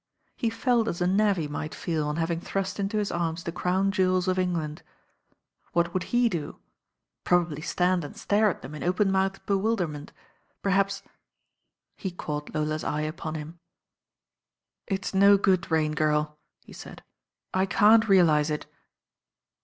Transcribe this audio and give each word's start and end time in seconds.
He 0.35 0.49
felt 0.49 0.87
as 0.87 0.99
a 0.99 1.05
navvy 1.05 1.47
might 1.47 1.75
feel 1.75 2.07
on 2.07 2.15
having 2.15 2.39
thrust 2.39 2.79
into 2.79 2.97
his 2.97 3.11
arms 3.11 3.43
the 3.43 3.51
crown 3.51 3.91
jewels 3.91 4.27
of 4.27 4.39
England. 4.39 4.81
What 5.73 5.93
would 5.93 6.05
he 6.09 6.27
do? 6.27 6.57
Probably 7.23 7.61
stand 7.61 8.03
and 8.03 8.15
•tare 8.15 8.49
at 8.49 8.63
them 8.63 8.73
in 8.73 8.81
open 8.81 9.11
mouthed 9.11 9.45
bewilderment. 9.45 10.11
Per 10.63 10.71
haps 10.71 11.03
He 11.97 12.09
caught 12.09 12.55
Lola's 12.55 12.83
eye 12.83 13.01
upon 13.01 13.35
him. 13.35 13.59
"It's 14.87 15.13
no 15.13 15.37
good, 15.37 15.69
Rain 15.69 15.91
Girl," 15.91 16.35
he 16.63 16.73
said, 16.73 17.03
"I 17.53 17.67
can't 17.67 18.09
realise 18.09 18.49
it." 18.49 18.65